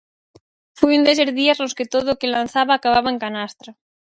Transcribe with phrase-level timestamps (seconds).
[0.79, 3.71] Foi un deses días nos que todo o que lanzaba acababa en canastra.